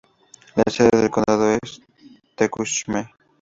La 0.55 0.63
sede 0.67 0.99
del 0.99 1.11
condado 1.11 1.51
es 1.53 1.79
Tecumseh. 2.35 3.07